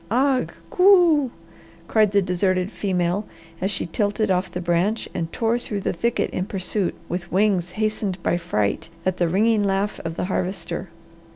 [0.09, 1.29] "A'gh coo!"
[1.87, 3.27] cried the deserted female
[3.61, 7.73] as she tilted off the branch and tore through the thicket in pursuit, with wings
[7.73, 10.89] hastened by fright at the ringing laugh of the Harvester.